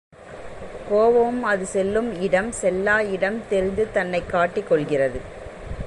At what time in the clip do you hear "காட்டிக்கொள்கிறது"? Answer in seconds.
4.33-5.19